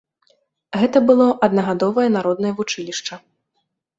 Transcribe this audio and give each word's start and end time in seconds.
Гэта 0.83 0.97
было 1.09 1.27
аднагадовае 1.49 2.07
народнае 2.17 2.53
вучылішча. 2.61 3.21